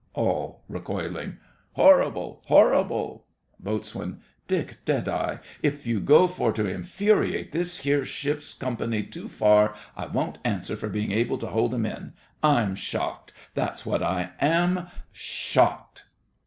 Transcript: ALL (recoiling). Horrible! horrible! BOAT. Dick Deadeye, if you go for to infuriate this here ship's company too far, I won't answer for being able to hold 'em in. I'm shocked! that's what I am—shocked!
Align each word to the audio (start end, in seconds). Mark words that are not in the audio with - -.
ALL 0.15 0.63
(recoiling). 0.67 1.37
Horrible! 1.73 2.41
horrible! 2.47 3.27
BOAT. 3.59 3.83
Dick 4.47 4.77
Deadeye, 4.83 5.37
if 5.61 5.85
you 5.85 5.99
go 5.99 6.27
for 6.27 6.51
to 6.53 6.65
infuriate 6.65 7.51
this 7.51 7.77
here 7.81 8.03
ship's 8.03 8.55
company 8.55 9.03
too 9.03 9.27
far, 9.29 9.75
I 9.95 10.07
won't 10.07 10.39
answer 10.43 10.75
for 10.75 10.89
being 10.89 11.11
able 11.11 11.37
to 11.37 11.45
hold 11.49 11.71
'em 11.75 11.85
in. 11.85 12.13
I'm 12.41 12.73
shocked! 12.73 13.31
that's 13.53 13.85
what 13.85 14.01
I 14.01 14.31
am—shocked! 14.41 16.05